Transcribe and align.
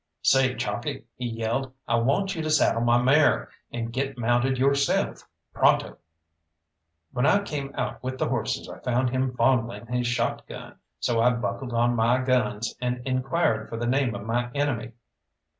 "Say, 0.23 0.55
Chalkeye," 0.55 1.03
he 1.15 1.27
yelled, 1.27 1.73
"I 1.87 1.97
want 1.97 2.33
you 2.33 2.41
to 2.41 2.49
saddle 2.49 2.81
my 2.81 2.99
mare, 2.99 3.49
and 3.71 3.93
get 3.93 4.17
mounted 4.17 4.57
yourself! 4.57 5.27
Pronto!" 5.53 5.97
When 7.11 7.27
I 7.27 7.43
came 7.43 7.71
out 7.75 8.01
with 8.01 8.17
the 8.17 8.27
horses 8.27 8.67
I 8.67 8.79
found 8.79 9.11
him 9.11 9.35
fondling 9.37 9.85
his 9.85 10.07
shot 10.07 10.47
gun, 10.47 10.77
so 10.99 11.21
I 11.21 11.29
buckled 11.33 11.73
on 11.75 11.95
my 11.95 12.17
guns, 12.19 12.73
and 12.81 13.05
inquired 13.05 13.69
for 13.69 13.77
the 13.77 13.85
name 13.85 14.15
of 14.15 14.25
my 14.25 14.49
enemy. 14.55 14.93